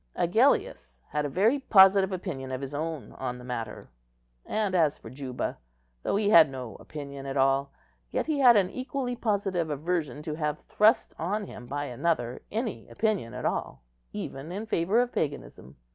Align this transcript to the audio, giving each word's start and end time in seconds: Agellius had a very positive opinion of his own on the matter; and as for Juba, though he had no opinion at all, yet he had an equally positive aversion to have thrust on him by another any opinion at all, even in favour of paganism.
Agellius 0.15 0.99
had 1.09 1.25
a 1.25 1.29
very 1.29 1.59
positive 1.59 2.11
opinion 2.11 2.51
of 2.51 2.59
his 2.61 2.73
own 2.73 3.11
on 3.19 3.37
the 3.37 3.43
matter; 3.43 3.87
and 4.47 4.73
as 4.73 4.97
for 4.97 5.11
Juba, 5.11 5.59
though 6.01 6.15
he 6.15 6.29
had 6.31 6.49
no 6.49 6.75
opinion 6.79 7.27
at 7.27 7.37
all, 7.37 7.71
yet 8.09 8.25
he 8.25 8.39
had 8.39 8.55
an 8.57 8.71
equally 8.71 9.15
positive 9.15 9.69
aversion 9.69 10.23
to 10.23 10.33
have 10.33 10.57
thrust 10.67 11.13
on 11.19 11.45
him 11.45 11.67
by 11.67 11.85
another 11.85 12.41
any 12.51 12.87
opinion 12.89 13.35
at 13.35 13.45
all, 13.45 13.83
even 14.11 14.51
in 14.51 14.65
favour 14.65 14.99
of 15.01 15.11
paganism. 15.13 15.75